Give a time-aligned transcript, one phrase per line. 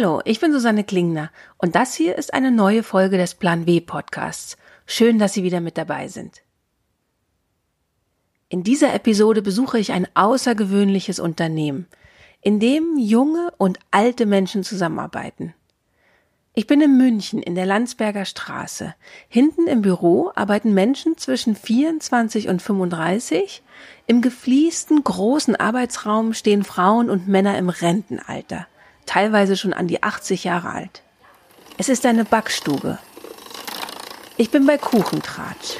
[0.00, 3.82] Hallo, ich bin Susanne Klingner und das hier ist eine neue Folge des Plan W
[3.82, 4.56] Podcasts.
[4.86, 6.40] Schön, dass Sie wieder mit dabei sind.
[8.48, 11.86] In dieser Episode besuche ich ein außergewöhnliches Unternehmen,
[12.40, 15.52] in dem junge und alte Menschen zusammenarbeiten.
[16.54, 18.94] Ich bin in München in der Landsberger Straße.
[19.28, 23.62] Hinten im Büro arbeiten Menschen zwischen 24 und 35.
[24.06, 28.66] Im gefliesten großen Arbeitsraum stehen Frauen und Männer im Rentenalter
[29.10, 31.02] teilweise schon an die 80 Jahre alt.
[31.78, 32.98] Es ist eine Backstube.
[34.36, 35.78] Ich bin bei Kuchentratsch.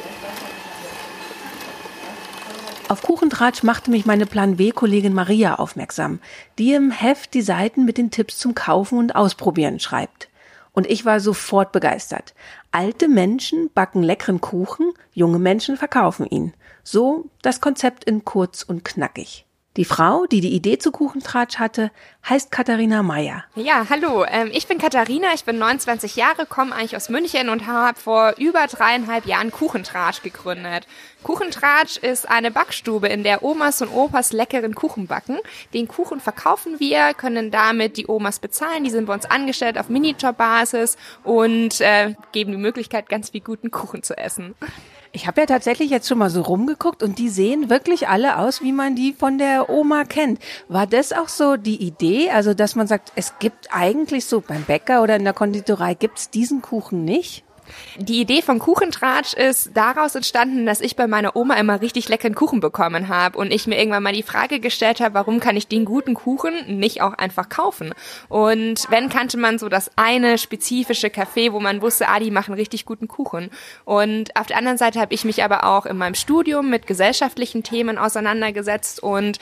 [2.89, 6.19] Auf Kuchentratsch machte mich meine Plan W-Kollegin Maria aufmerksam,
[6.59, 10.29] die im Heft die Seiten mit den Tipps zum Kaufen und Ausprobieren schreibt.
[10.73, 12.35] Und ich war sofort begeistert.
[12.73, 16.53] Alte Menschen backen leckeren Kuchen, junge Menschen verkaufen ihn.
[16.83, 19.47] So das Konzept in kurz und knackig.
[19.77, 21.93] Die Frau, die die Idee zu Kuchentratsch hatte,
[22.29, 23.45] heißt Katharina Meyer.
[23.55, 24.25] Ja, hallo.
[24.29, 28.35] Ähm, ich bin Katharina, ich bin 29 Jahre, komme eigentlich aus München und habe vor
[28.37, 30.89] über dreieinhalb Jahren Kuchentratsch gegründet.
[31.23, 35.39] Kuchentratsch ist eine Backstube, in der Omas und Opas leckeren Kuchen backen.
[35.73, 38.83] Den Kuchen verkaufen wir, können damit die Omas bezahlen.
[38.83, 43.71] Die sind bei uns angestellt auf Minijob-Basis und äh, geben die Möglichkeit, ganz viel guten
[43.71, 44.57] Kuchen zu essen.
[45.13, 48.63] Ich habe ja tatsächlich jetzt schon mal so rumgeguckt und die sehen wirklich alle aus,
[48.63, 50.39] wie man die von der Oma kennt.
[50.69, 54.63] War das auch so die Idee, also dass man sagt, es gibt eigentlich so beim
[54.63, 57.43] Bäcker oder in der Konditorei gibt's diesen Kuchen nicht?
[57.97, 62.35] Die Idee von Kuchentratsch ist daraus entstanden, dass ich bei meiner Oma immer richtig leckeren
[62.35, 65.69] Kuchen bekommen habe und ich mir irgendwann mal die Frage gestellt habe, warum kann ich
[65.69, 67.93] den guten Kuchen nicht auch einfach kaufen?
[68.29, 72.55] Und wenn kannte man so das eine spezifische Café, wo man wusste, ah, die machen
[72.55, 73.51] richtig guten Kuchen.
[73.85, 77.63] Und auf der anderen Seite habe ich mich aber auch in meinem Studium mit gesellschaftlichen
[77.63, 79.39] Themen auseinandergesetzt und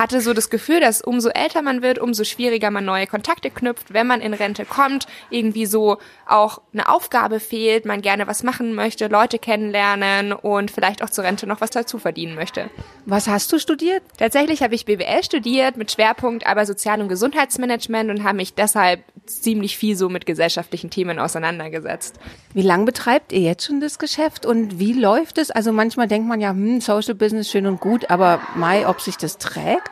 [0.00, 3.92] hatte so das Gefühl, dass umso älter man wird, umso schwieriger man neue Kontakte knüpft,
[3.92, 8.74] wenn man in Rente kommt, irgendwie so auch eine Aufgabe fehlt, man gerne was machen
[8.74, 12.70] möchte, Leute kennenlernen und vielleicht auch zur Rente noch was dazu verdienen möchte.
[13.04, 14.02] Was hast du studiert?
[14.16, 19.02] Tatsächlich habe ich BWL studiert mit Schwerpunkt aber Sozial- und Gesundheitsmanagement und habe mich deshalb
[19.26, 22.18] ziemlich viel so mit gesellschaftlichen Themen auseinandergesetzt.
[22.54, 25.50] Wie lange betreibt ihr jetzt schon das Geschäft und wie läuft es?
[25.50, 29.16] Also manchmal denkt man ja, hm, Social Business schön und gut, aber Mai, ob sich
[29.16, 29.89] das trägt?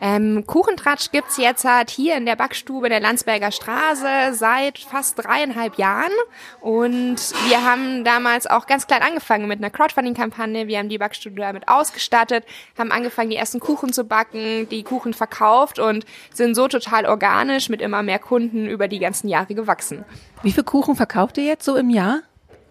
[0.00, 5.78] Ähm, Kuchentratsch gibt's jetzt halt hier in der Backstube der Landsberger Straße seit fast dreieinhalb
[5.78, 6.12] Jahren.
[6.60, 7.16] Und
[7.48, 10.66] wir haben damals auch ganz klein angefangen mit einer Crowdfunding-Kampagne.
[10.66, 12.44] Wir haben die Backstube damit ausgestattet,
[12.76, 17.68] haben angefangen, die ersten Kuchen zu backen, die Kuchen verkauft und sind so total organisch
[17.68, 20.04] mit immer mehr Kunden über die ganzen Jahre gewachsen.
[20.42, 22.22] Wie viel Kuchen verkauft ihr jetzt so im Jahr?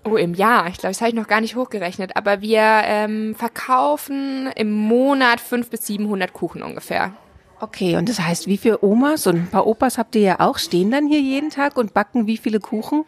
[0.06, 0.68] Oh, im Jahr.
[0.68, 2.18] Ich glaube, das habe ich noch gar nicht hochgerechnet.
[2.18, 7.14] Aber wir ähm, verkaufen im Monat fünf bis 700 Kuchen ungefähr.
[7.63, 10.57] Okay, und das heißt, wie viele Omas und ein paar Opas habt ihr ja auch,
[10.57, 13.06] stehen dann hier jeden Tag und backen wie viele Kuchen?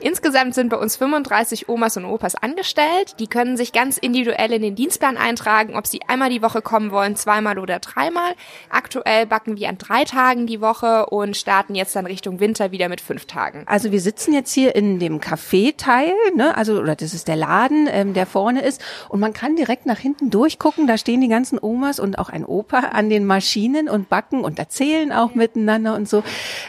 [0.00, 3.16] Insgesamt sind bei uns 35 Omas und Opas angestellt.
[3.18, 6.92] Die können sich ganz individuell in den Dienstplan eintragen, ob sie einmal die Woche kommen
[6.92, 8.34] wollen, zweimal oder dreimal.
[8.70, 12.88] Aktuell backen wir an drei Tagen die Woche und starten jetzt dann Richtung Winter wieder
[12.88, 13.64] mit fünf Tagen.
[13.66, 16.56] Also wir sitzen jetzt hier in dem Café-Teil, ne?
[16.56, 19.98] Also oder das ist der Laden, ähm, der vorne ist, und man kann direkt nach
[19.98, 20.86] hinten durchgucken.
[20.86, 24.58] Da stehen die ganzen Omas und auch ein Opa an den Maschinen und backen und
[24.58, 26.22] erzählen auch miteinander und so.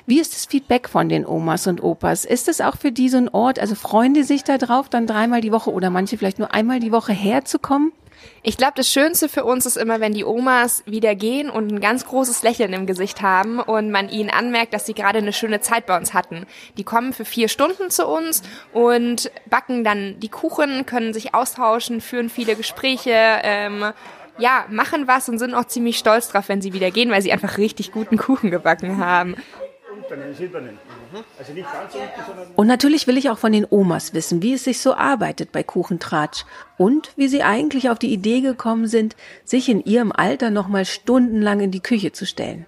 [0.05, 2.25] Wie ist das Feedback von den Omas und Opas?
[2.25, 3.59] Ist es auch für die so ein Ort?
[3.59, 6.79] Also freuen die sich da drauf, dann dreimal die Woche oder manche vielleicht nur einmal
[6.79, 7.91] die Woche herzukommen?
[8.41, 11.81] Ich glaube, das Schönste für uns ist immer, wenn die Omas wieder gehen und ein
[11.81, 15.61] ganz großes Lächeln im Gesicht haben und man ihnen anmerkt, dass sie gerade eine schöne
[15.61, 16.45] Zeit bei uns hatten.
[16.77, 18.41] Die kommen für vier Stunden zu uns
[18.73, 23.13] und backen dann die Kuchen, können sich austauschen, führen viele Gespräche,
[23.43, 23.91] ähm,
[24.39, 27.31] ja, machen was und sind auch ziemlich stolz drauf, wenn sie wieder gehen, weil sie
[27.31, 29.35] einfach richtig guten Kuchen gebacken haben.
[31.37, 31.53] Also
[32.55, 35.63] und natürlich will ich auch von den Omas wissen, wie es sich so arbeitet bei
[35.63, 36.45] Kuchentratsch
[36.77, 41.59] und wie sie eigentlich auf die Idee gekommen sind, sich in ihrem Alter nochmal stundenlang
[41.59, 42.65] in die Küche zu stellen.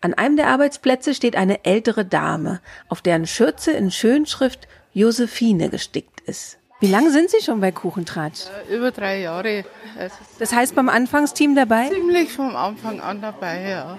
[0.00, 6.20] An einem der Arbeitsplätze steht eine ältere Dame, auf deren Schürze in Schönschrift Josephine gestickt
[6.22, 6.58] ist.
[6.82, 8.46] Wie lange sind Sie schon bei Kuchentratsch?
[8.68, 9.64] Äh, über drei Jahre.
[9.96, 11.88] Also das heißt beim Anfangsteam dabei?
[11.88, 13.98] Ziemlich vom Anfang an dabei, ja.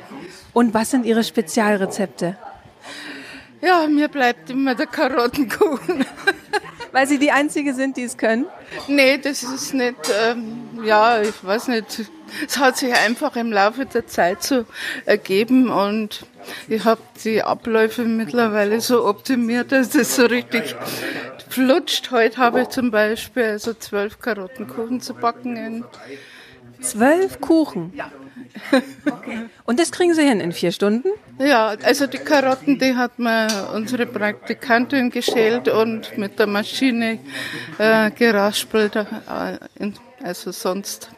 [0.51, 2.35] Und was sind Ihre Spezialrezepte?
[3.61, 6.05] Ja, mir bleibt immer der Karottenkuchen.
[6.91, 8.47] Weil Sie die Einzige sind, die es können?
[8.89, 12.01] Nee, das ist nicht, ähm, ja, ich weiß nicht.
[12.45, 14.65] Es hat sich einfach im Laufe der Zeit so
[15.05, 16.25] ergeben und
[16.67, 20.75] ich habe die Abläufe mittlerweile so optimiert, dass das so richtig
[21.53, 22.09] flutscht.
[22.09, 25.55] Heute habe ich zum Beispiel also zwölf Karottenkuchen zu backen.
[25.55, 25.85] In
[26.81, 27.93] zwölf Kuchen?
[27.95, 28.11] Ja.
[29.05, 29.45] Okay.
[29.65, 31.09] Und das kriegen Sie hin in vier Stunden?
[31.39, 37.19] Ja, also die Karotten, die hat mir unsere Praktikantin geschält und mit der Maschine
[37.77, 38.95] äh, geraspelt.
[38.95, 39.57] Äh,
[40.23, 41.09] also sonst.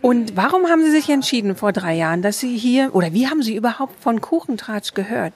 [0.00, 3.42] Und warum haben Sie sich entschieden vor drei Jahren, dass Sie hier, oder wie haben
[3.42, 5.34] Sie überhaupt von Kuchentratsch gehört?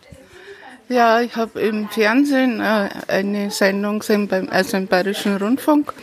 [0.88, 5.94] Ja, ich habe im Fernsehen äh, eine Sendung gesehen, beim, also im Bayerischen Rundfunk.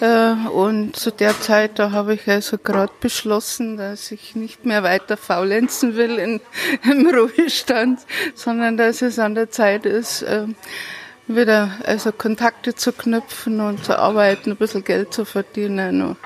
[0.00, 4.82] Äh, und zu der Zeit, da habe ich also gerade beschlossen, dass ich nicht mehr
[4.82, 6.40] weiter faulenzen will in,
[6.90, 8.00] im Ruhestand,
[8.34, 10.46] sondern dass es an der Zeit ist, äh,
[11.26, 16.16] wieder also Kontakte zu knüpfen und zu arbeiten, ein bisschen Geld zu verdienen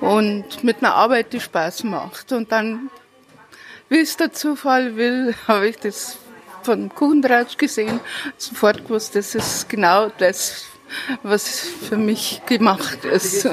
[0.00, 2.32] und mit einer Arbeit, die Spaß macht.
[2.32, 2.90] Und dann,
[3.90, 6.18] wie es der Zufall will, habe ich das
[6.68, 7.98] von Kuchendratsch gesehen,
[8.36, 10.66] sofort gewusst, das ist genau das,
[11.22, 13.48] was für mich gemacht ist.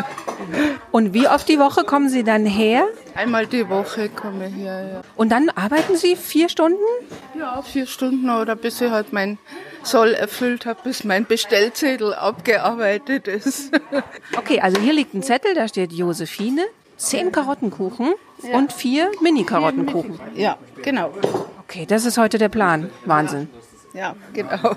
[0.92, 2.86] Und wie oft die Woche kommen Sie dann her?
[3.16, 5.02] Einmal die Woche komme ich her, ja.
[5.16, 6.84] Und dann arbeiten Sie vier Stunden?
[7.40, 9.38] Ja, vier Stunden oder bis ich halt mein
[9.82, 13.72] Soll erfüllt habe, bis mein Bestellzettel abgearbeitet ist.
[14.38, 16.66] Okay, also hier liegt ein Zettel, da steht Josephine,
[16.98, 18.14] zehn Karottenkuchen
[18.44, 18.58] ja.
[18.58, 20.20] und vier Mini-Karottenkuchen.
[20.36, 21.14] Ja, genau.
[21.68, 22.92] Okay, das ist heute der Plan.
[23.06, 23.50] Wahnsinn.
[23.94, 24.76] Ja, genau.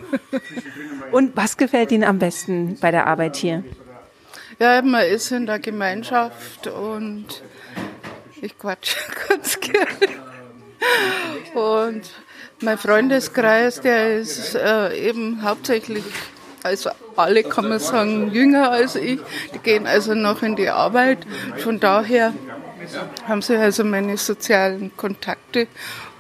[1.13, 3.63] Und was gefällt Ihnen am besten bei der Arbeit hier?
[4.59, 7.27] Ja, man ist in der Gemeinschaft und
[8.43, 8.97] ich quatsch
[9.29, 9.87] ganz gerne.
[11.55, 12.11] Und
[12.61, 16.03] mein Freundeskreis, der ist äh, eben hauptsächlich,
[16.65, 19.21] also alle kann man sagen, jünger als ich.
[19.55, 21.19] Die gehen also noch in die Arbeit.
[21.59, 22.33] Von daher
[23.27, 25.69] haben sie also meine sozialen Kontakte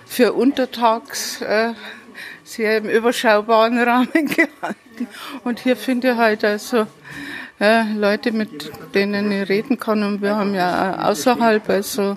[0.08, 1.74] für untertags äh,
[2.44, 5.08] sehr im überschaubaren Rahmen gehalten.
[5.44, 6.86] Und hier finde ich halt also
[7.60, 10.02] äh, Leute, mit denen ich reden kann.
[10.02, 12.16] Und wir haben ja außerhalb also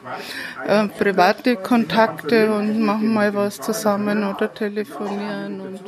[0.65, 5.61] äh, private Kontakte und machen mal was zusammen oder telefonieren.
[5.61, 5.81] Und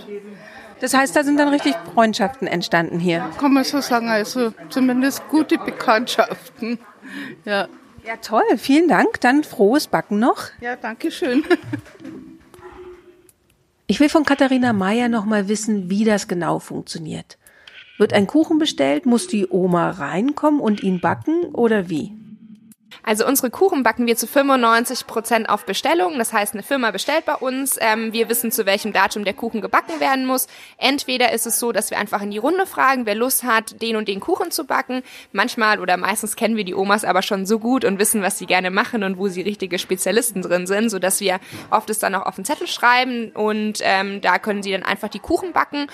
[0.82, 3.30] das heißt, da sind dann richtig Freundschaften entstanden hier.
[3.40, 6.80] Kann man so sagen, also zumindest gute Bekanntschaften.
[7.46, 7.68] Ja.
[8.06, 8.44] Ja, toll.
[8.58, 9.22] Vielen Dank.
[9.22, 10.50] Dann frohes Backen noch.
[10.62, 11.44] Ja, danke schön.
[13.86, 17.38] Ich will von Katharina Meyer noch mal wissen, wie das genau funktioniert.
[17.98, 22.14] Wird ein Kuchen bestellt, muss die Oma reinkommen und ihn backen oder wie?
[23.04, 26.18] Also unsere Kuchen backen wir zu 95 Prozent auf Bestellung.
[26.18, 27.78] Das heißt, eine Firma bestellt bei uns.
[27.82, 30.48] Ähm, wir wissen, zu welchem Datum der Kuchen gebacken werden muss.
[30.78, 33.98] Entweder ist es so, dass wir einfach in die Runde fragen, wer Lust hat, den
[33.98, 35.04] und den Kuchen zu backen.
[35.34, 38.46] Manchmal oder meistens kennen wir die Omas aber schon so gut und wissen, was sie
[38.46, 41.40] gerne machen und wo sie richtige Spezialisten drin sind, so dass wir
[41.72, 45.10] oft es dann auch auf den Zettel schreiben und ähm, da können sie dann einfach
[45.10, 45.88] die Kuchen backen.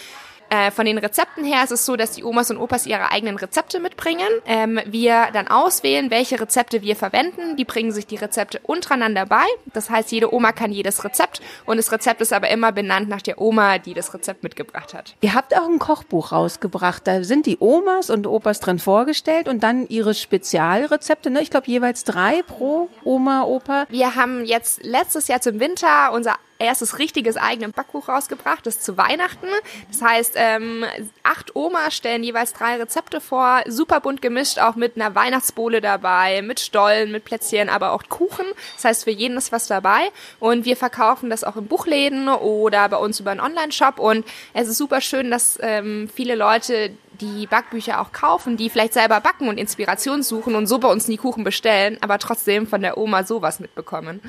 [0.49, 3.37] Äh, von den Rezepten her ist es so, dass die Omas und Opas ihre eigenen
[3.37, 4.27] Rezepte mitbringen.
[4.45, 7.55] Ähm, wir dann auswählen, welche Rezepte wir verwenden.
[7.55, 9.45] Die bringen sich die Rezepte untereinander bei.
[9.73, 13.21] Das heißt, jede Oma kann jedes Rezept und das Rezept ist aber immer benannt nach
[13.21, 15.15] der Oma, die das Rezept mitgebracht hat.
[15.21, 17.05] Ihr habt auch ein Kochbuch rausgebracht.
[17.05, 21.29] Da sind die Omas und Opas drin vorgestellt und dann ihre Spezialrezepte.
[21.29, 21.41] Ne?
[21.41, 23.85] Ich glaube jeweils drei pro Oma, Opa.
[23.89, 28.97] Wir haben jetzt letztes Jahr zum Winter unser erstes richtiges eigenes Backbuch rausgebracht, das zu
[28.97, 29.47] Weihnachten.
[29.89, 30.83] Das heißt, ähm,
[31.23, 36.41] acht Omas stellen jeweils drei Rezepte vor, super bunt gemischt, auch mit einer Weihnachtsbowle dabei,
[36.41, 38.45] mit Stollen, mit Plätzchen, aber auch Kuchen.
[38.75, 40.11] Das heißt, für jeden ist was dabei.
[40.39, 43.97] Und wir verkaufen das auch in Buchläden oder bei uns über einen Online-Shop.
[43.97, 46.91] Und es ist super schön, dass ähm, viele Leute
[47.21, 51.07] die Backbücher auch kaufen, die vielleicht selber backen und Inspiration suchen und so bei uns
[51.07, 54.21] nie Kuchen bestellen, aber trotzdem von der Oma sowas mitbekommen.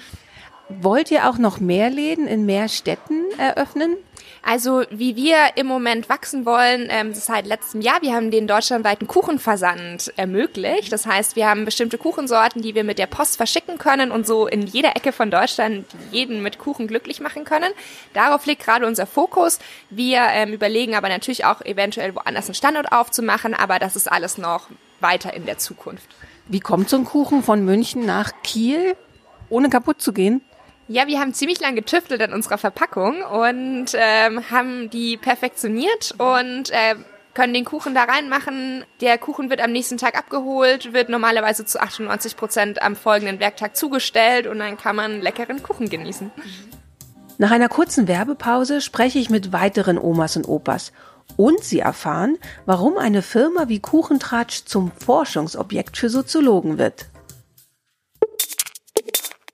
[0.81, 3.97] Wollt ihr auch noch mehr Läden in mehr Städten eröffnen?
[4.43, 9.07] Also wie wir im Moment wachsen wollen, ähm, seit letztem Jahr, wir haben den deutschlandweiten
[9.07, 10.93] Kuchenversand ermöglicht.
[10.93, 14.47] Das heißt, wir haben bestimmte Kuchensorten, die wir mit der Post verschicken können und so
[14.47, 17.73] in jeder Ecke von Deutschland jeden mit Kuchen glücklich machen können.
[18.15, 19.59] Darauf liegt gerade unser Fokus.
[19.91, 24.39] Wir ähm, überlegen aber natürlich auch eventuell woanders einen Standort aufzumachen, aber das ist alles
[24.39, 24.69] noch
[25.01, 26.09] weiter in der Zukunft.
[26.49, 28.97] Wie kommt so ein Kuchen von München nach Kiel,
[29.51, 30.41] ohne kaputt zu gehen?
[30.91, 36.71] Ja, wir haben ziemlich lange getüftelt an unserer Verpackung und ähm, haben die perfektioniert und
[36.71, 36.97] äh,
[37.33, 38.85] können den Kuchen da reinmachen.
[39.01, 43.77] Der Kuchen wird am nächsten Tag abgeholt, wird normalerweise zu 98 Prozent am folgenden Werktag
[43.77, 46.33] zugestellt und dann kann man leckeren Kuchen genießen.
[47.39, 50.91] Nach einer kurzen Werbepause spreche ich mit weiteren Omas und Opas
[51.37, 57.07] und sie erfahren, warum eine Firma wie Kuchentratsch zum Forschungsobjekt für Soziologen wird.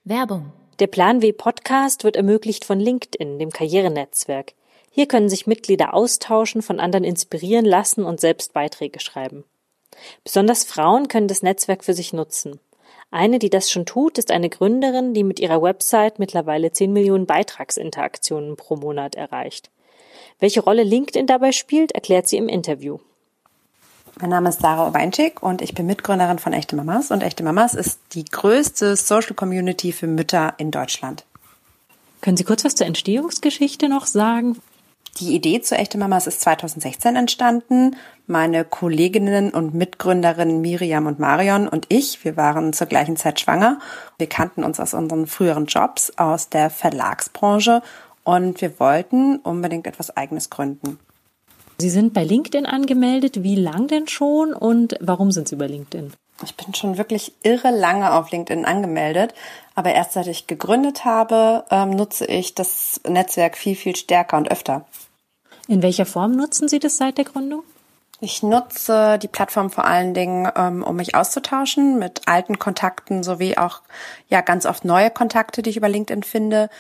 [0.05, 4.53] Werbung der Plan W Podcast wird ermöglicht von LinkedIn, dem Karrierenetzwerk.
[4.91, 9.45] Hier können sich Mitglieder austauschen, von anderen inspirieren lassen und selbst Beiträge schreiben.
[10.23, 12.61] Besonders Frauen können das Netzwerk für sich nutzen.
[13.11, 17.25] Eine, die das schon tut, ist eine Gründerin, die mit ihrer Website mittlerweile 10 Millionen
[17.25, 19.71] Beitragsinteraktionen pro Monat erreicht.
[20.41, 22.99] Welche Rolle LinkedIn dabei spielt, erklärt sie im Interview.
[24.19, 27.11] Mein Name ist Sarah Obeinczyk und ich bin Mitgründerin von Echte Mamas.
[27.11, 31.27] Und Echte Mamas ist die größte Social Community für Mütter in Deutschland.
[32.23, 34.57] Können Sie kurz was zur Entstehungsgeschichte noch sagen?
[35.21, 37.97] Die Idee zu Echte Mamas ist 2016 entstanden.
[38.27, 43.81] Meine Kolleginnen und Mitgründerinnen Miriam und Marion und ich, wir waren zur gleichen Zeit schwanger.
[44.17, 47.83] Wir kannten uns aus unseren früheren Jobs aus der Verlagsbranche
[48.25, 50.99] und wir wollten unbedingt etwas Eigenes gründen.
[51.79, 53.43] Sie sind bei LinkedIn angemeldet.
[53.43, 56.13] Wie lang denn schon und warum sind Sie bei LinkedIn?
[56.45, 59.35] Ich bin schon wirklich irre lange auf LinkedIn angemeldet,
[59.75, 64.51] aber erst seit ich gegründet habe, ähm, nutze ich das Netzwerk viel, viel stärker und
[64.51, 64.85] öfter.
[65.67, 67.63] In welcher Form nutzen Sie das seit der Gründung?
[68.21, 73.59] Ich nutze die Plattform vor allen Dingen, ähm, um mich auszutauschen mit alten Kontakten sowie
[73.59, 73.83] auch
[74.29, 76.71] ja ganz oft neue Kontakte, die ich über LinkedIn finde.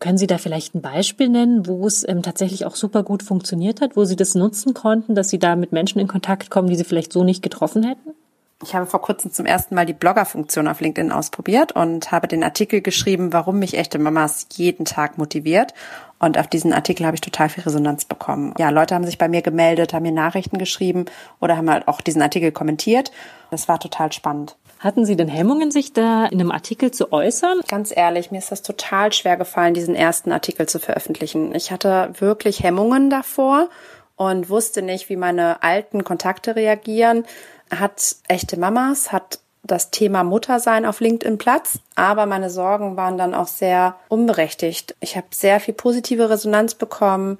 [0.00, 3.80] Können Sie da vielleicht ein Beispiel nennen, wo es ähm, tatsächlich auch super gut funktioniert
[3.80, 6.76] hat, wo Sie das nutzen konnten, dass Sie da mit Menschen in Kontakt kommen, die
[6.76, 8.14] Sie vielleicht so nicht getroffen hätten?
[8.62, 12.42] Ich habe vor kurzem zum ersten Mal die Blogger-Funktion auf LinkedIn ausprobiert und habe den
[12.42, 15.74] Artikel geschrieben, warum mich echte Mamas jeden Tag motiviert.
[16.18, 18.54] Und auf diesen Artikel habe ich total viel Resonanz bekommen.
[18.58, 21.04] Ja, Leute haben sich bei mir gemeldet, haben mir Nachrichten geschrieben
[21.40, 23.12] oder haben halt auch diesen Artikel kommentiert.
[23.52, 24.56] Das war total spannend.
[24.80, 27.60] Hatten Sie denn Hemmungen, sich da in einem Artikel zu äußern?
[27.68, 31.54] Ganz ehrlich, mir ist das total schwer gefallen, diesen ersten Artikel zu veröffentlichen.
[31.54, 33.68] Ich hatte wirklich Hemmungen davor
[34.16, 37.24] und wusste nicht, wie meine alten Kontakte reagieren
[37.70, 43.34] hat echte Mamas, hat das Thema Muttersein auf LinkedIn Platz, aber meine Sorgen waren dann
[43.34, 44.94] auch sehr unberechtigt.
[45.00, 47.38] Ich habe sehr viel positive Resonanz bekommen.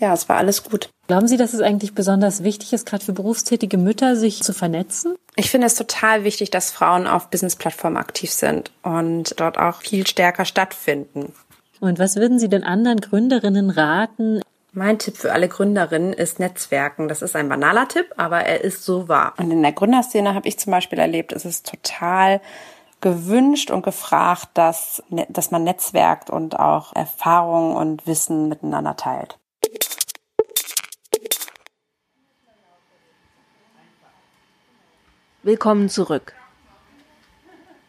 [0.00, 0.90] Ja, es war alles gut.
[1.08, 5.16] Glauben Sie, dass es eigentlich besonders wichtig ist, gerade für berufstätige Mütter, sich zu vernetzen?
[5.36, 10.06] Ich finde es total wichtig, dass Frauen auf Business-Plattformen aktiv sind und dort auch viel
[10.06, 11.32] stärker stattfinden.
[11.80, 14.40] Und was würden Sie den anderen Gründerinnen raten,
[14.72, 17.08] mein Tipp für alle Gründerinnen ist Netzwerken.
[17.08, 19.32] Das ist ein banaler Tipp, aber er ist so wahr.
[19.38, 22.40] Und in der Gründerszene habe ich zum Beispiel erlebt, es ist total
[23.00, 29.38] gewünscht und gefragt, dass, ne, dass man netzwerkt und auch Erfahrungen und Wissen miteinander teilt.
[35.44, 36.34] Willkommen zurück.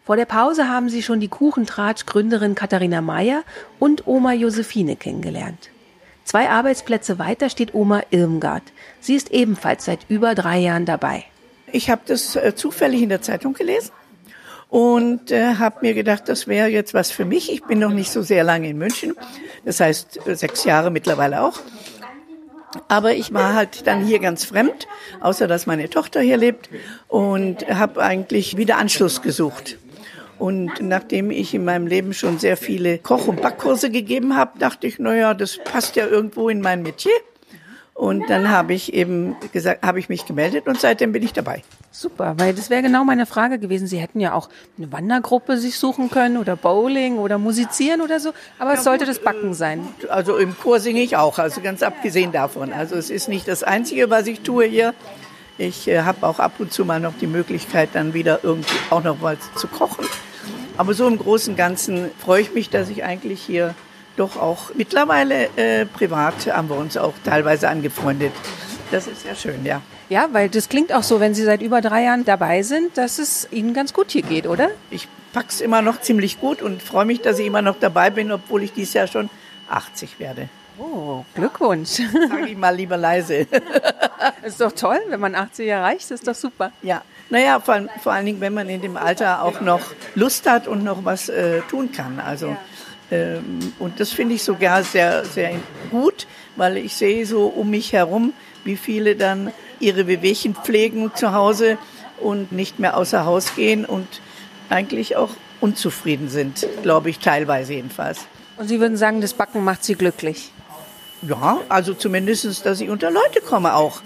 [0.05, 3.41] Vor der Pause haben Sie schon die Kuchentratsch-Gründerin Katharina Meyer
[3.79, 5.71] und Oma Josephine kennengelernt.
[6.25, 8.61] Zwei Arbeitsplätze weiter steht Oma Irmgard.
[8.99, 11.25] Sie ist ebenfalls seit über drei Jahren dabei.
[11.71, 13.93] Ich habe das äh, zufällig in der Zeitung gelesen
[14.69, 17.51] und äh, habe mir gedacht, das wäre jetzt was für mich.
[17.51, 19.15] Ich bin noch nicht so sehr lange in München,
[19.65, 21.59] das heißt äh, sechs Jahre mittlerweile auch.
[22.87, 24.87] Aber ich war halt dann hier ganz fremd,
[25.21, 26.69] außer dass meine Tochter hier lebt
[27.07, 29.77] und habe eigentlich wieder Anschluss gesucht.
[30.37, 34.87] Und nachdem ich in meinem Leben schon sehr viele Koch- und Backkurse gegeben habe, dachte
[34.87, 37.11] ich, naja, das passt ja irgendwo in mein Metier.
[37.93, 41.63] Und dann habe ich eben gesagt, habe ich mich gemeldet und seitdem bin ich dabei.
[41.91, 43.87] Super, weil das wäre genau meine Frage gewesen.
[43.87, 48.31] Sie hätten ja auch eine Wandergruppe sich suchen können oder Bowling oder musizieren oder so,
[48.59, 49.87] aber es sollte das Backen sein.
[50.07, 52.73] Also im Chor singe ich auch, also ganz abgesehen davon.
[52.73, 54.93] Also es ist nicht das Einzige, was ich tue hier.
[55.57, 59.03] Ich äh, habe auch ab und zu mal noch die Möglichkeit, dann wieder irgendwie auch
[59.03, 60.05] noch was zu kochen.
[60.77, 63.73] Aber so im Großen und Ganzen freue ich mich, dass ich eigentlich hier
[64.15, 68.31] doch auch mittlerweile äh, privat haben wir uns auch teilweise angefreundet.
[68.91, 69.81] Das ist sehr schön, ja.
[70.09, 73.19] Ja, weil das klingt auch so, wenn Sie seit über drei Jahren dabei sind, dass
[73.19, 74.69] es Ihnen ganz gut hier geht, oder?
[74.89, 78.31] Ich pack's immer noch ziemlich gut und freue mich, dass ich immer noch dabei bin,
[78.31, 79.29] obwohl ich dieses Jahr schon
[79.69, 80.49] 80 werde.
[80.79, 82.01] Oh, Glückwunsch.
[82.29, 83.45] Sag ich mal lieber leise.
[84.43, 86.71] ist doch toll, wenn man 80 erreicht, ist doch super.
[86.81, 89.81] Ja, naja, vor, vor allen Dingen, wenn man in dem Alter auch noch
[90.15, 92.19] Lust hat und noch was äh, tun kann.
[92.19, 92.57] Also,
[93.11, 95.51] ähm, und das finde ich sogar sehr, sehr
[95.91, 96.25] gut,
[96.55, 101.77] weil ich sehe so um mich herum, wie viele dann ihre Wehwehchen pflegen zu Hause
[102.19, 104.07] und nicht mehr außer Haus gehen und
[104.69, 105.29] eigentlich auch
[105.61, 108.27] unzufrieden sind, glaube ich, teilweise jedenfalls.
[108.57, 110.51] Und Sie würden sagen, das Backen macht Sie glücklich?
[111.21, 114.01] Ja, also zumindest, dass ich unter Leute komme auch.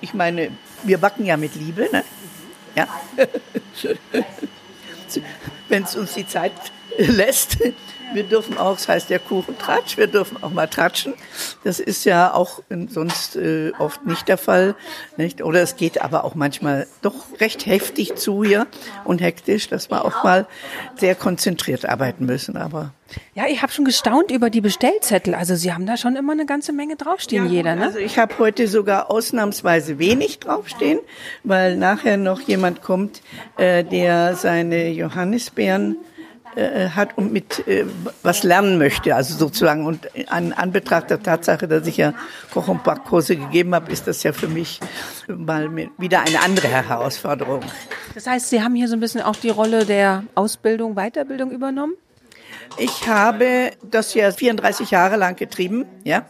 [0.00, 0.50] Ich meine,
[0.82, 2.04] wir backen ja mit Liebe, ne?
[2.74, 2.88] Ja.
[5.68, 6.52] Wenn es uns die Zeit
[6.98, 7.58] lässt.
[8.12, 11.14] Wir dürfen auch, das heißt der Kuchentratsch, wir dürfen auch mal tratschen.
[11.64, 14.74] Das ist ja auch sonst äh, oft nicht der Fall.
[15.16, 15.42] Nicht?
[15.42, 18.66] Oder es geht aber auch manchmal doch recht heftig zu hier
[19.04, 20.46] und hektisch, dass wir auch mal
[20.96, 22.56] sehr konzentriert arbeiten müssen.
[22.56, 22.92] Aber
[23.34, 25.34] ja, ich habe schon gestaunt über die Bestellzettel.
[25.34, 27.86] Also Sie haben da schon immer eine ganze Menge draufstehen, ja, jeder, ne?
[27.86, 31.00] Also ich habe heute sogar ausnahmsweise wenig draufstehen,
[31.42, 33.22] weil nachher noch jemand kommt,
[33.56, 35.96] äh, der seine Johannisbeeren
[36.56, 37.84] äh, hat und mit äh,
[38.22, 39.86] was lernen möchte, also sozusagen.
[39.86, 42.14] Und an Anbetracht der Tatsache, dass ich ja
[42.52, 44.80] Koch- und Backkurse gegeben habe, ist das ja für mich
[45.28, 47.60] mal wieder eine andere Herausforderung.
[48.14, 51.94] Das heißt, Sie haben hier so ein bisschen auch die Rolle der Ausbildung, Weiterbildung übernommen?
[52.76, 56.26] Ich habe das ja 34 Jahre lang getrieben, ja.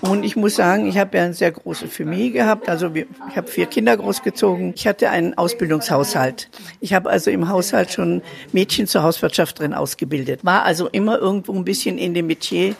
[0.00, 2.68] Und ich muss sagen, ich habe ja eine sehr große Familie gehabt.
[2.68, 4.72] Also ich habe vier Kinder großgezogen.
[4.74, 6.48] Ich hatte einen Ausbildungshaushalt.
[6.80, 8.22] Ich habe also im Haushalt schon
[8.52, 10.44] Mädchen zur Hauswirtschafterin ausgebildet.
[10.44, 12.74] War also immer irgendwo ein bisschen in dem Metier.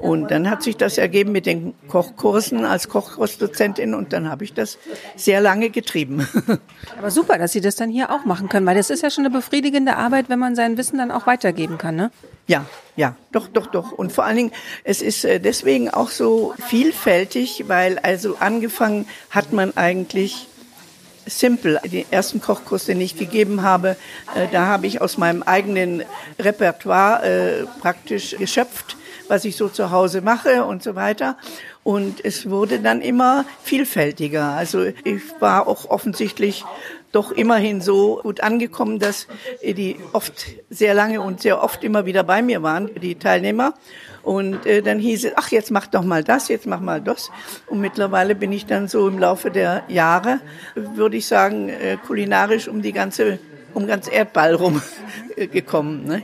[0.00, 4.54] Und dann hat sich das ergeben mit den Kochkursen als Kochkursdozentin und dann habe ich
[4.54, 4.78] das
[5.14, 6.26] sehr lange getrieben.
[6.98, 9.26] Aber super, dass Sie das dann hier auch machen können, weil das ist ja schon
[9.26, 12.10] eine befriedigende Arbeit, wenn man sein Wissen dann auch weitergeben kann, ne?
[12.46, 12.64] Ja,
[12.96, 13.92] ja, doch, doch, doch.
[13.92, 14.52] Und vor allen Dingen,
[14.84, 20.48] es ist äh, deswegen auch so vielfältig, weil also angefangen hat man eigentlich
[21.26, 23.96] Simple, den ersten Kochkurs, den ich gegeben habe,
[24.34, 26.02] äh, da habe ich aus meinem eigenen
[26.38, 28.96] Repertoire äh, praktisch geschöpft,
[29.30, 31.36] was ich so zu Hause mache und so weiter.
[31.82, 34.52] Und es wurde dann immer vielfältiger.
[34.52, 36.64] Also ich war auch offensichtlich
[37.12, 39.26] doch immerhin so gut angekommen, dass
[39.62, 43.74] die oft sehr lange und sehr oft immer wieder bei mir waren, die Teilnehmer.
[44.22, 47.30] Und äh, dann hieß es, ach, jetzt mach doch mal das, jetzt mach mal das.
[47.66, 50.40] Und mittlerweile bin ich dann so im Laufe der Jahre,
[50.74, 53.38] würde ich sagen, äh, kulinarisch um die ganze,
[53.74, 54.82] um ganz Erdball rum
[55.36, 56.04] gekommen.
[56.04, 56.22] Ne?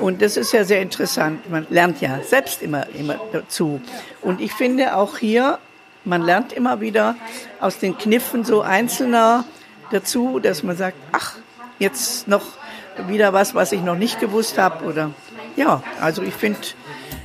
[0.00, 1.48] Und das ist ja sehr interessant.
[1.50, 3.80] Man lernt ja selbst immer, immer dazu.
[4.22, 5.58] Und ich finde auch hier,
[6.04, 7.16] man lernt immer wieder
[7.60, 9.44] aus den Kniffen so einzelner
[9.90, 11.36] dazu, dass man sagt, ach,
[11.78, 12.44] jetzt noch
[13.06, 14.84] wieder was, was ich noch nicht gewusst habe.
[14.84, 15.10] Oder
[15.56, 16.58] ja, also ich finde,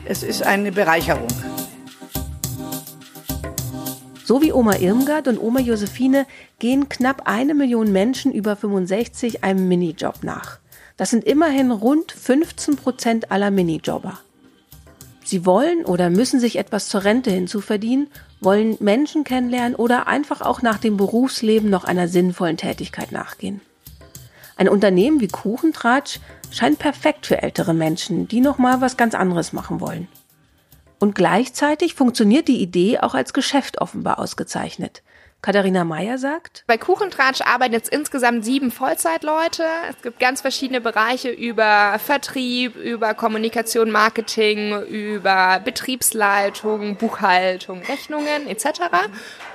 [0.05, 1.27] es ist eine Bereicherung.
[4.29, 6.27] So wie Oma Irmgard und Oma Josephine
[6.59, 10.59] gehen knapp eine Million Menschen über 65 einem Minijob nach.
[10.97, 14.19] Das sind immerhin rund 15 Prozent aller Minijobber.
[15.23, 18.05] Sie wollen oder müssen sich etwas zur Rente hinzuverdienen,
[18.39, 23.61] wollen Menschen kennenlernen oder einfach auch nach dem Berufsleben noch einer sinnvollen Tätigkeit nachgehen.
[24.57, 26.19] Ein Unternehmen wie Kuchentratsch
[26.51, 30.07] scheint perfekt für ältere Menschen, die noch mal was ganz anderes machen wollen.
[30.99, 35.01] Und gleichzeitig funktioniert die Idee auch als Geschäft offenbar ausgezeichnet.
[35.41, 39.63] Katharina Meyer sagt, bei Kuchentratsch arbeiten jetzt insgesamt sieben Vollzeitleute.
[39.89, 48.81] Es gibt ganz verschiedene Bereiche über Vertrieb, über Kommunikation, Marketing, über Betriebsleitung, Buchhaltung, Rechnungen etc.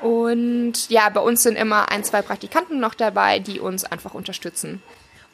[0.00, 4.82] Und ja, bei uns sind immer ein, zwei Praktikanten noch dabei, die uns einfach unterstützen.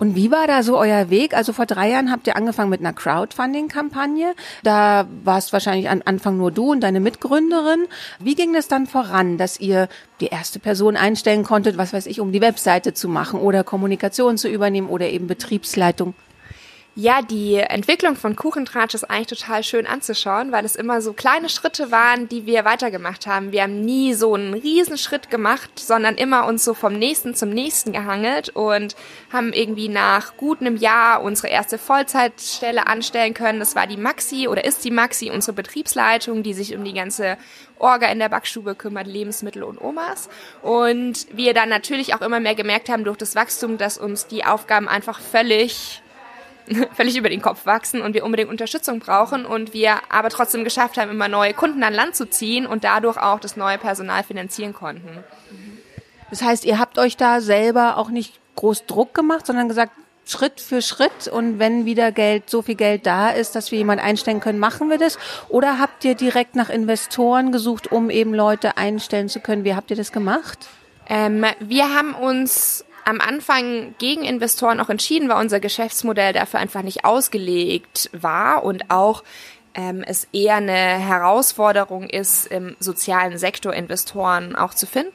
[0.01, 1.35] Und wie war da so euer Weg?
[1.35, 4.33] Also vor drei Jahren habt ihr angefangen mit einer Crowdfunding-Kampagne.
[4.63, 7.87] Da warst wahrscheinlich am Anfang nur du und deine Mitgründerin.
[8.19, 9.89] Wie ging das dann voran, dass ihr
[10.21, 14.39] die erste Person einstellen konntet, was weiß ich, um die Webseite zu machen oder Kommunikation
[14.39, 16.15] zu übernehmen oder eben Betriebsleitung?
[16.97, 21.49] Ja, die Entwicklung von Kuchentratsch ist eigentlich total schön anzuschauen, weil es immer so kleine
[21.49, 23.53] Schritte waren, die wir weitergemacht haben.
[23.53, 27.93] Wir haben nie so einen Riesenschritt gemacht, sondern immer uns so vom nächsten zum nächsten
[27.93, 28.97] gehangelt und
[29.33, 33.61] haben irgendwie nach gut einem Jahr unsere erste Vollzeitstelle anstellen können.
[33.61, 37.39] Das war die Maxi oder ist die Maxi, unsere Betriebsleitung, die sich um die ganze
[37.79, 40.29] Orga in der Backstube kümmert, Lebensmittel und Omas.
[40.61, 44.45] Und wir dann natürlich auch immer mehr gemerkt haben durch das Wachstum, dass uns die
[44.45, 46.03] Aufgaben einfach völlig
[46.93, 50.99] völlig über den Kopf wachsen und wir unbedingt Unterstützung brauchen und wir aber trotzdem geschafft
[50.99, 54.73] haben, immer neue Kunden an Land zu ziehen und dadurch auch das neue Personal finanzieren
[54.73, 55.25] konnten.
[56.31, 59.93] Das heißt, ihr habt euch da selber auch nicht groß Druck gemacht, sondern gesagt,
[60.27, 64.01] Schritt für Schritt und wenn wieder Geld, so viel Geld da ist, dass wir jemand
[64.01, 65.19] einstellen können, machen wir das?
[65.49, 69.65] Oder habt ihr direkt nach Investoren gesucht, um eben Leute einstellen zu können?
[69.65, 70.69] Wie habt ihr das gemacht?
[71.09, 76.83] Ähm, wir haben uns am Anfang gegen Investoren auch entschieden, weil unser Geschäftsmodell dafür einfach
[76.83, 79.25] nicht ausgelegt war und auch
[79.75, 85.13] ähm, es eher eine Herausforderung ist, im sozialen Sektor Investoren auch zu finden.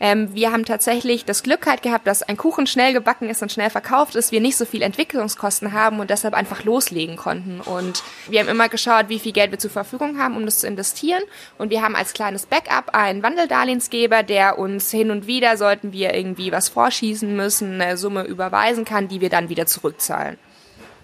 [0.00, 3.52] Ähm, wir haben tatsächlich das Glück halt gehabt, dass ein Kuchen schnell gebacken ist und
[3.52, 7.60] schnell verkauft ist, wir nicht so viel Entwicklungskosten haben und deshalb einfach loslegen konnten.
[7.60, 10.66] Und wir haben immer geschaut, wie viel Geld wir zur Verfügung haben, um das zu
[10.66, 11.22] investieren.
[11.58, 16.14] Und wir haben als kleines Backup einen Wandeldarlehensgeber, der uns hin und wieder, sollten wir
[16.14, 20.38] irgendwie was vorschießen müssen, eine Summe überweisen kann, die wir dann wieder zurückzahlen.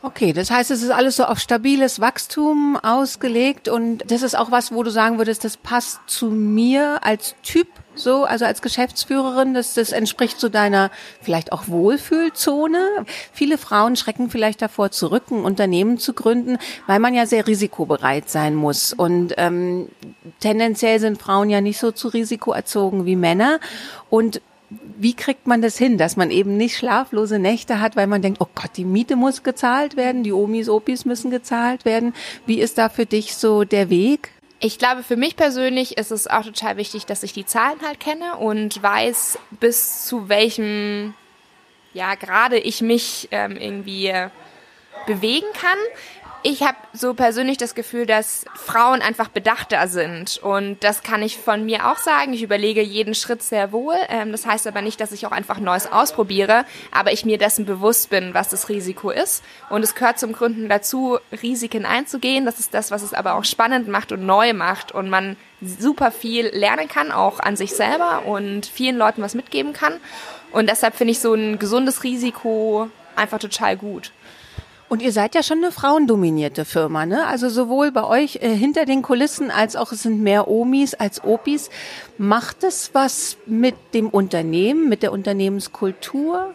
[0.03, 4.51] Okay, das heißt, es ist alles so auf stabiles Wachstum ausgelegt und das ist auch
[4.51, 9.53] was, wo du sagen würdest, das passt zu mir als Typ so, also als Geschäftsführerin,
[9.53, 13.05] dass das entspricht so deiner vielleicht auch Wohlfühlzone.
[13.33, 18.31] Viele Frauen schrecken vielleicht davor zurück, ein Unternehmen zu gründen, weil man ja sehr risikobereit
[18.31, 18.95] sein muss.
[18.95, 19.89] Und ähm,
[20.41, 23.61] tendenziell sind Frauen ja nicht so zu Risiko erzogen wie Männer.
[24.09, 24.41] Und
[25.01, 28.41] wie kriegt man das hin, dass man eben nicht schlaflose Nächte hat, weil man denkt,
[28.41, 32.15] oh Gott, die Miete muss gezahlt werden, die Omis, Opis müssen gezahlt werden.
[32.45, 34.31] Wie ist da für dich so der Weg?
[34.59, 37.99] Ich glaube, für mich persönlich ist es auch total wichtig, dass ich die Zahlen halt
[37.99, 41.15] kenne und weiß, bis zu welchem,
[41.95, 44.13] ja, gerade ich mich ähm, irgendwie
[45.07, 45.79] bewegen kann
[46.43, 50.39] ich habe so persönlich das Gefühl, dass Frauen einfach bedachter sind.
[50.39, 52.33] Und das kann ich von mir auch sagen.
[52.33, 53.97] Ich überlege jeden Schritt sehr wohl.
[54.09, 57.67] Ähm, das heißt aber nicht, dass ich auch einfach Neues ausprobiere, aber ich mir dessen
[57.67, 59.45] bewusst bin, was das Risiko ist.
[59.69, 62.47] Und es gehört zum Gründen dazu, Risiken einzugehen.
[62.47, 64.93] Das ist das, was es aber auch spannend macht und neu macht.
[64.93, 69.73] Und man super viel lernen kann, auch an sich selber und vielen Leuten was mitgeben
[69.73, 69.95] kann.
[70.53, 74.13] Und deshalb finde ich so ein gesundes Risiko einfach total gut.
[74.91, 77.25] Und ihr seid ja schon eine frauendominierte Firma, ne?
[77.29, 81.23] Also sowohl bei euch äh, hinter den Kulissen als auch es sind mehr Omis als
[81.23, 81.71] Opis.
[82.19, 86.55] Macht es was mit dem Unternehmen, mit der Unternehmenskultur?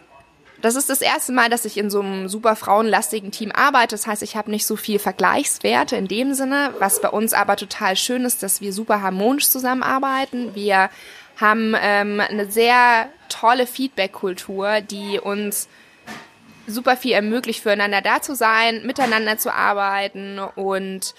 [0.60, 3.94] Das ist das erste Mal, dass ich in so einem super frauenlastigen Team arbeite.
[3.94, 6.74] Das heißt, ich habe nicht so viel Vergleichswerte in dem Sinne.
[6.78, 10.54] Was bei uns aber total schön ist, dass wir super harmonisch zusammenarbeiten.
[10.54, 10.90] Wir
[11.36, 15.68] haben ähm, eine sehr tolle Feedback-Kultur, die uns
[16.66, 21.14] super viel ermöglicht, füreinander da zu sein, miteinander zu arbeiten und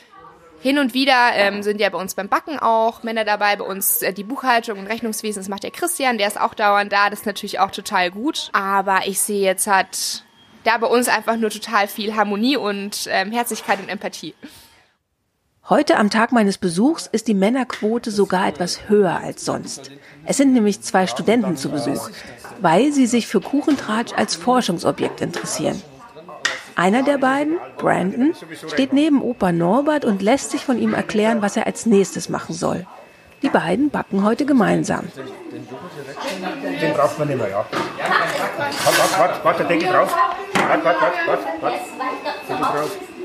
[0.59, 4.01] hin und wieder ähm, sind ja bei uns beim Backen auch Männer dabei, bei uns
[4.01, 7.19] äh, die Buchhaltung und Rechnungswesen, das macht der Christian, der ist auch dauernd da, das
[7.19, 8.49] ist natürlich auch total gut.
[8.53, 10.23] Aber ich sehe jetzt hat
[10.63, 14.33] da bei uns einfach nur total viel Harmonie und ähm, Herzlichkeit und Empathie.
[15.69, 19.91] Heute am Tag meines Besuchs ist die Männerquote sogar etwas höher als sonst.
[20.23, 22.09] Es sind nämlich zwei Studenten zu Besuch,
[22.61, 25.81] weil sie sich für Kuchentratsch als Forschungsobjekt interessieren.
[26.77, 28.33] Einer der beiden, Brandon,
[28.67, 32.55] steht neben Opa Norbert und lässt sich von ihm erklären, was er als nächstes machen
[32.55, 32.85] soll.
[33.41, 35.09] Die beiden backen heute gemeinsam.
[36.81, 37.65] Den braucht man nicht mehr, ja.
[37.65, 40.15] Warte, warte, warte, warte, Deckel drauf.
[40.53, 41.77] Warte, warte, warte, warte,
[42.61, 43.16] warte.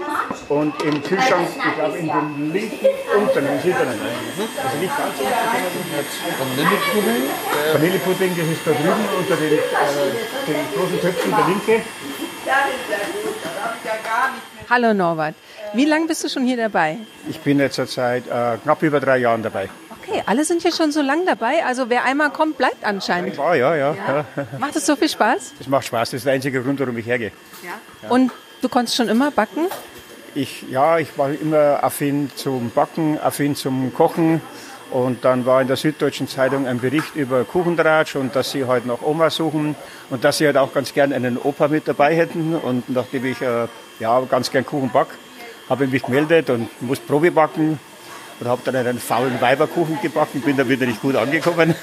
[0.48, 3.88] Und im Kühlschrank, ich glaube in dem linken unteren, im hinteren.
[3.88, 5.92] Also nicht ganz unten.
[6.38, 7.22] Vanillepudding?
[7.72, 9.58] Vanillepudding, das ist da drüben unter den, äh,
[10.46, 11.82] den großen Töpfen, der linke.
[14.68, 15.34] Hallo Norbert,
[15.74, 16.98] wie lange bist du schon hier dabei?
[17.28, 19.68] Ich bin jetzt seit äh, knapp über drei Jahren dabei.
[20.02, 21.64] Okay, alle sind hier schon so lang dabei.
[21.64, 23.36] Also wer einmal kommt, bleibt anscheinend.
[23.36, 23.94] Ja, ja, ja.
[23.94, 24.24] ja.
[24.58, 25.54] Macht es so viel Spaß?
[25.58, 26.10] Das macht Spaß.
[26.10, 27.30] Das ist der einzige Grund, warum ich hergehe.
[27.62, 27.70] Ja.
[28.02, 28.08] ja.
[28.10, 29.68] Und du konntest schon immer backen?
[30.34, 34.40] Ich, ja, ich war immer affin zum Backen, affin zum Kochen.
[34.90, 38.70] Und dann war in der Süddeutschen Zeitung ein Bericht über Kuchentratsch und dass sie heute
[38.70, 39.74] halt noch Oma suchen
[40.10, 42.54] und dass sie halt auch ganz gern einen Opa mit dabei hätten.
[42.54, 43.68] Und nachdem ich äh,
[44.00, 45.08] ja, ganz gern Kuchen back,
[45.68, 47.78] habe ich mich gemeldet und musste Probe backen
[48.40, 51.74] und habe dann einen faulen Weiberkuchen gebacken, bin da wieder nicht gut angekommen.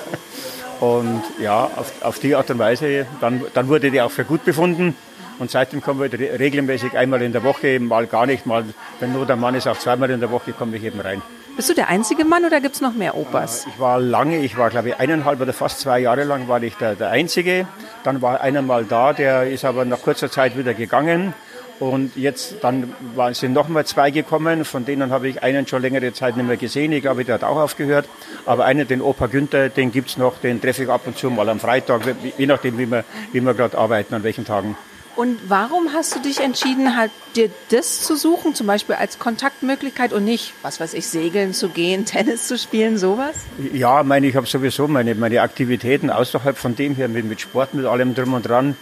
[0.80, 4.44] und ja, auf, auf, die Art und Weise, dann, dann wurde die auch für gut
[4.44, 4.94] befunden.
[5.38, 8.64] Und seitdem kommen wir regelmäßig einmal in der Woche, mal gar nicht, mal,
[9.00, 11.22] wenn nur der Mann ist, auch zweimal in der Woche komme ich eben rein.
[11.56, 13.66] Bist du der einzige Mann oder gibt es noch mehr Opas?
[13.66, 16.74] Ich war lange, ich war glaube ich eineinhalb oder fast zwei Jahre lang war ich
[16.74, 17.66] der, der Einzige.
[18.04, 21.32] Dann war einer mal da, der ist aber nach kurzer Zeit wieder gegangen.
[21.78, 25.82] Und jetzt dann waren, sind noch mal zwei gekommen, von denen habe ich einen schon
[25.82, 26.92] längere Zeit nicht mehr gesehen.
[26.92, 28.06] Ich glaube, der hat auch aufgehört.
[28.46, 31.30] Aber einen, den Opa Günther, den gibt es noch, den treffe ich ab und zu
[31.30, 32.02] mal am Freitag,
[32.36, 34.76] je nachdem, wie wir, wie wir gerade arbeiten, an welchen Tagen.
[35.16, 40.12] Und warum hast du dich entschieden, halt dir das zu suchen, zum Beispiel als Kontaktmöglichkeit
[40.12, 43.34] und nicht, was weiß ich, segeln zu gehen, Tennis zu spielen, sowas?
[43.72, 47.72] Ja, meine, ich habe sowieso meine, meine Aktivitäten außerhalb von dem hier mit, mit Sport,
[47.72, 48.76] mit allem drum und dran.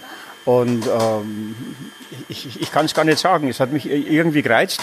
[0.45, 1.55] Und ähm,
[2.29, 3.49] ich, ich kann es gar nicht sagen.
[3.49, 4.81] Es hat mich irgendwie gereizt.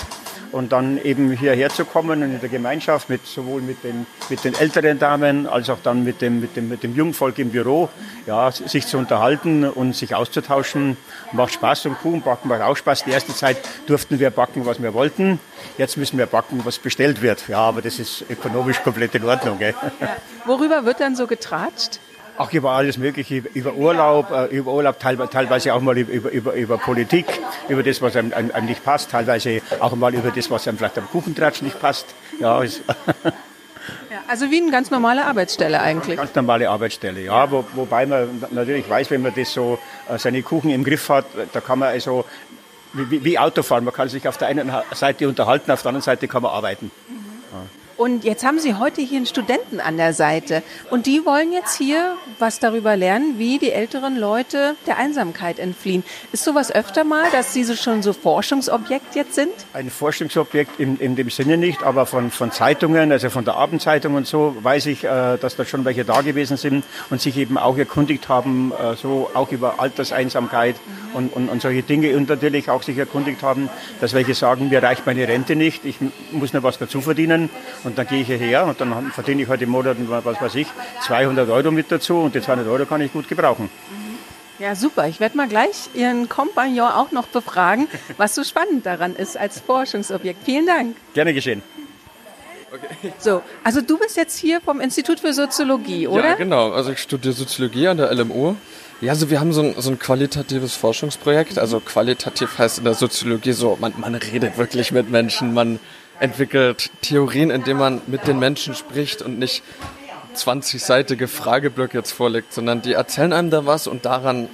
[0.52, 4.44] Und dann eben hierher zu kommen und in der Gemeinschaft mit sowohl mit den, mit
[4.44, 7.90] den älteren Damen als auch dann mit dem, mit dem, mit dem Jungvolk im Büro,
[8.28, 10.98] ja, sich zu unterhalten und sich auszutauschen.
[11.32, 13.06] Macht Spaß und Kuchen backen macht auch Spaß.
[13.06, 15.40] Die erste Zeit durften wir backen, was wir wollten.
[15.78, 17.48] Jetzt müssen wir backen, was bestellt wird.
[17.48, 19.58] Ja, aber das ist ökonomisch komplett in Ordnung.
[19.58, 19.74] Gell?
[20.46, 22.00] Worüber wird dann so getratscht?
[22.38, 26.78] Ach, über alles Mögliche, über Urlaub, äh, über Urlaub, teilweise auch mal über, über, über
[26.78, 27.26] Politik,
[27.70, 30.98] über das, was einem, einem nicht passt, teilweise auch mal über das, was einem vielleicht
[30.98, 32.08] am Kuchentratsch nicht passt.
[32.39, 32.62] Ja,
[34.12, 36.17] Ja, also wie eine ganz normale Arbeitsstelle eigentlich.
[36.17, 37.50] Ganz normale Arbeitsstelle, ja.
[37.50, 41.26] Wo, wobei man natürlich weiß, wenn man das so äh, seine Kuchen im Griff hat,
[41.54, 42.26] da kann man also
[42.94, 43.84] wie, wie Autofahren.
[43.84, 46.91] Man kann sich auf der einen Seite unterhalten, auf der anderen Seite kann man arbeiten.
[48.02, 50.64] Und jetzt haben Sie heute hier einen Studenten an der Seite.
[50.90, 56.04] Und die wollen jetzt hier was darüber lernen, wie die älteren Leute der Einsamkeit entfliehen.
[56.32, 59.52] Ist sowas öfter mal, dass Sie so schon so Forschungsobjekt jetzt sind?
[59.74, 64.16] Ein Forschungsobjekt in, in dem Sinne nicht, aber von, von Zeitungen, also von der Abendzeitung
[64.16, 67.60] und so, weiß ich, äh, dass da schon welche da gewesen sind und sich eben
[67.60, 71.16] auch erkundigt haben, äh, so auch über Alterseinsamkeit mhm.
[71.16, 74.82] und, und, und solche Dinge und natürlich auch sich erkundigt haben, dass welche sagen, mir
[74.82, 75.98] reicht meine Rente nicht, ich
[76.32, 77.52] muss noch was dazu verdienen.
[77.90, 80.56] Und und dann gehe ich hierher und dann verdiene ich heute im Monat, was weiß
[80.56, 80.67] ich,
[81.06, 83.69] 200 Euro mit dazu und die 200 Euro kann ich gut gebrauchen.
[84.60, 85.08] Ja, super.
[85.08, 89.60] Ich werde mal gleich Ihren Kompagnon auch noch befragen, was so spannend daran ist als
[89.60, 90.43] Forschungsobjekt.
[90.45, 90.95] Vielen Dank.
[91.13, 91.62] Gerne geschehen.
[92.73, 93.12] Okay.
[93.17, 96.30] So, also du bist jetzt hier vom Institut für Soziologie, oder?
[96.30, 96.71] Ja, genau.
[96.71, 98.56] Also ich studiere Soziologie an der LMU.
[99.01, 101.58] Ja, also wir haben so ein, so ein qualitatives Forschungsprojekt.
[101.58, 105.80] Also qualitativ heißt in der Soziologie so, man, man redet wirklich mit Menschen, man
[106.21, 109.63] entwickelt Theorien, indem man mit den Menschen spricht und nicht
[110.36, 114.47] 20-seitige Frageblöcke jetzt vorlegt, sondern die erzählen einem da was und daran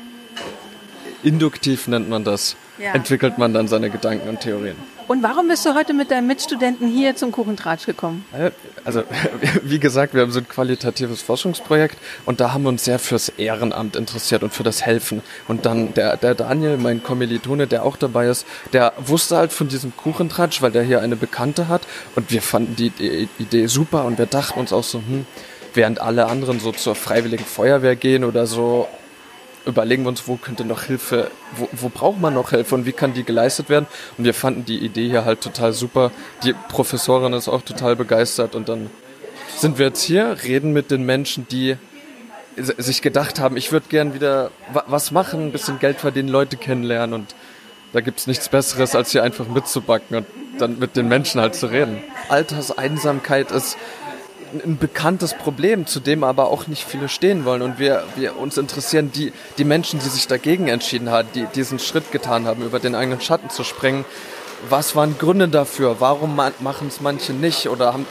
[1.24, 2.94] induktiv nennt man das, ja.
[2.94, 4.76] entwickelt man dann seine Gedanken und Theorien.
[5.08, 8.26] Und warum bist du heute mit deinem Mitstudenten hier zum Kuchentratsch gekommen?
[8.34, 8.52] Äh,
[8.84, 9.04] also,
[9.64, 13.30] wie gesagt, wir haben so ein qualitatives Forschungsprojekt und da haben wir uns sehr fürs
[13.30, 15.22] Ehrenamt interessiert und für das Helfen.
[15.48, 19.70] Und dann der, der Daniel, mein Kommilitone, der auch dabei ist, der wusste halt von
[19.70, 24.18] diesem Kuchentratsch, weil der hier eine Bekannte hat und wir fanden die Idee super und
[24.18, 25.26] wir dachten uns auch so, hm,
[25.74, 28.90] während alle anderen so zur freiwilligen Feuerwehr gehen oder so,
[29.68, 32.94] überlegen wir uns, wo könnte noch Hilfe, wo, wo braucht man noch Hilfe und wie
[32.94, 33.88] kann die geleistet werden?
[34.18, 36.12] Und wir fanden die Idee hier halt total super.
[36.44, 38.90] Die Professorin ist auch total begeistert und dann
[39.58, 41.78] sind wir jetzt hier, reden mit den Menschen, die
[42.56, 44.52] sich gedacht haben, ich würde gern wieder
[44.88, 47.36] was machen, ein bisschen Geld verdienen, Leute kennenlernen und
[47.94, 50.26] da gibt es nichts Besseres, als hier einfach mitzubacken und
[50.60, 52.04] dann mit den Menschen halt zu reden.
[52.30, 53.78] Alterseinsamkeit ist
[54.54, 57.62] ein bekanntes Problem, zu dem aber auch nicht viele stehen wollen.
[57.62, 61.80] Und wir, wir uns interessieren die, die Menschen, die sich dagegen entschieden haben, die diesen
[61.80, 64.06] Schritt getan haben, über den eigenen Schatten zu sprengen.
[64.70, 65.98] Was waren Gründe dafür?
[66.00, 67.70] Warum machen es manche nicht?
[67.70, 68.08] Oder haben,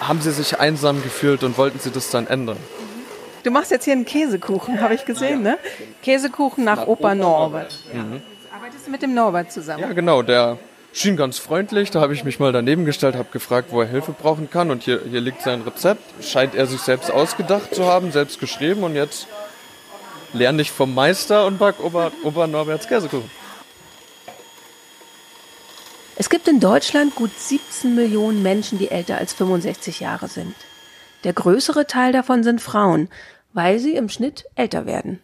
[0.00, 2.58] haben sie sich einsam gefühlt und wollten sie das dann ändern?
[3.42, 5.58] Du machst jetzt hier einen Käsekuchen, habe ich gesehen, ne?
[6.02, 7.78] Käsekuchen nach, nach Opa Norbert.
[7.92, 8.22] Mhm.
[8.54, 9.82] Arbeitest du mit dem Norbert zusammen?
[9.82, 10.22] Ja, genau.
[10.22, 10.58] Der
[10.94, 11.90] schien ganz freundlich.
[11.90, 14.70] Da habe ich mich mal daneben gestellt, habe gefragt, wo er Hilfe brauchen kann.
[14.70, 16.24] Und hier, hier liegt sein Rezept.
[16.24, 18.82] Scheint er sich selbst ausgedacht zu haben, selbst geschrieben.
[18.82, 19.26] Und jetzt
[20.32, 23.30] lerne ich vom Meister und back Ober, Ober Norberts Käsekuchen.
[26.16, 30.54] Es gibt in Deutschland gut 17 Millionen Menschen, die älter als 65 Jahre sind.
[31.24, 33.08] Der größere Teil davon sind Frauen,
[33.52, 35.20] weil sie im Schnitt älter werden.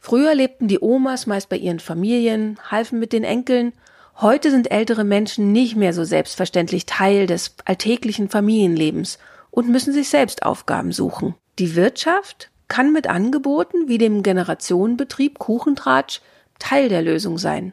[0.00, 3.72] Früher lebten die Omas meist bei ihren Familien, halfen mit den Enkeln
[4.20, 9.18] Heute sind ältere Menschen nicht mehr so selbstverständlich Teil des alltäglichen Familienlebens
[9.50, 11.34] und müssen sich selbst Aufgaben suchen.
[11.58, 16.20] Die Wirtschaft kann mit Angeboten wie dem Generationenbetrieb Kuchentratsch
[16.58, 17.72] Teil der Lösung sein.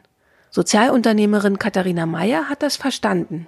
[0.50, 3.46] Sozialunternehmerin Katharina Meyer hat das verstanden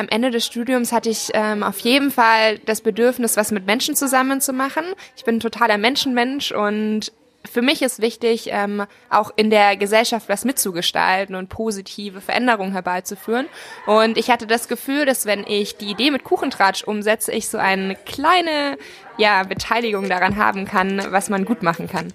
[0.00, 3.94] am Ende des Studiums hatte ich ähm, auf jeden Fall das Bedürfnis, was mit Menschen
[3.94, 4.84] zusammen zu machen.
[5.14, 7.12] Ich bin ein totaler Menschenmensch und
[7.48, 13.46] für mich ist wichtig, ähm, auch in der Gesellschaft was mitzugestalten und positive Veränderungen herbeizuführen.
[13.86, 17.58] Und ich hatte das Gefühl, dass wenn ich die Idee mit Kuchentratsch umsetze, ich so
[17.58, 18.76] eine kleine
[19.16, 22.12] ja, Beteiligung daran haben kann, was man gut machen kann.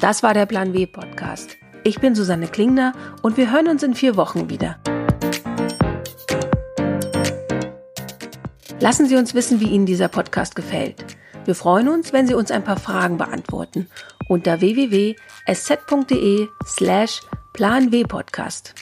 [0.00, 1.56] Das war der Plan W Podcast.
[1.84, 4.78] Ich bin Susanne Klingner und wir hören uns in vier Wochen wieder.
[8.80, 11.04] Lassen Sie uns wissen, wie Ihnen dieser Podcast gefällt.
[11.44, 13.88] Wir freuen uns, wenn Sie uns ein paar Fragen beantworten
[14.28, 17.20] unter www.sz.de slash
[17.52, 18.74] planwpodcast.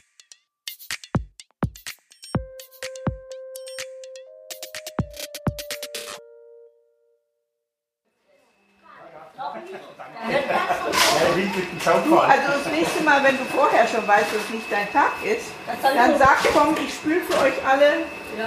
[12.04, 15.12] Du, also das nächste Mal, wenn du vorher schon weißt, dass es nicht dein Tag
[15.24, 15.46] ist,
[15.82, 18.04] dann sag, komm, ich spüle für euch alle,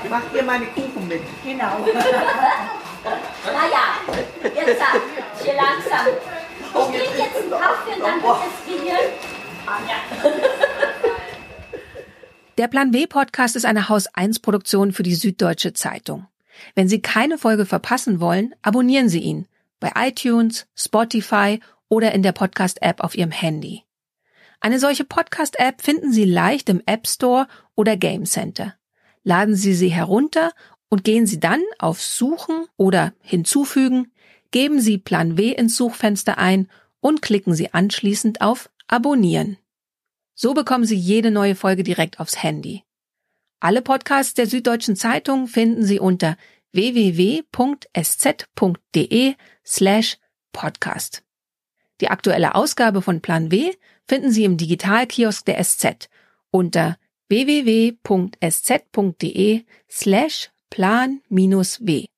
[0.08, 1.22] macht ihr meine Kuchen mit.
[1.44, 1.84] Genau.
[3.04, 4.00] Naja,
[4.44, 6.08] jetzt hier langsam.
[6.58, 9.10] Ich trinke jetzt einen Kaffee und dann wird das Gehirn.
[12.58, 16.28] Der Plan W Podcast ist eine Haus 1 Produktion für die Süddeutsche Zeitung.
[16.76, 19.48] Wenn Sie keine Folge verpassen wollen, abonnieren Sie ihn
[19.80, 23.84] bei iTunes, Spotify oder in der Podcast App auf Ihrem Handy.
[24.62, 28.76] Eine solche Podcast App finden Sie leicht im App Store oder Game Center.
[29.24, 30.52] Laden Sie sie herunter
[30.94, 34.12] und gehen Sie dann auf Suchen oder Hinzufügen,
[34.52, 39.58] geben Sie Plan W ins Suchfenster ein und klicken Sie anschließend auf abonnieren.
[40.36, 42.84] So bekommen Sie jede neue Folge direkt aufs Handy.
[43.60, 46.38] Alle Podcasts der Süddeutschen Zeitung finden Sie unter
[46.74, 47.44] www.sz.de
[49.66, 50.18] slash
[50.52, 51.24] podcast.
[52.02, 53.74] Die aktuelle Ausgabe von Plan W
[54.08, 56.08] finden Sie im Digitalkiosk der SZ
[56.52, 58.06] unter www.sz.de
[59.90, 62.13] slash plan-w.